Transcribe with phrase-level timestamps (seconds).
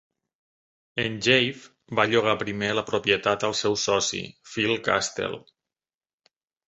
[1.01, 1.67] En Jaffe,
[1.99, 4.23] va llogar primer la propietat al seu soci,
[4.55, 5.39] Phil Kastel.